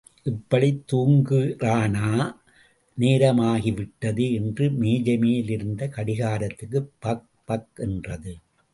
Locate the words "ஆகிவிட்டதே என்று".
3.39-4.69